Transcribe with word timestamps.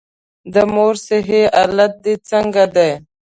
د 0.53 0.55
مور 0.73 0.95
صحي 1.07 1.41
حالت 1.53 1.93
دي 2.03 2.13
څنګه 2.29 2.63
دی؟ 2.75 2.91